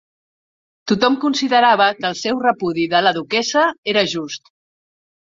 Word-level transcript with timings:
Tothom 0.91 1.17
considerava 1.25 1.89
que 1.99 2.07
el 2.09 2.17
seu 2.21 2.41
repudi 2.45 2.85
de 2.93 3.01
la 3.07 3.11
duquessa 3.19 3.67
era 3.93 4.05
just. 4.15 4.51